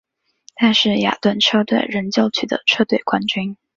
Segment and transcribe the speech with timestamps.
[0.55, 3.55] 但是雅顿车队仍旧取得车队冠军。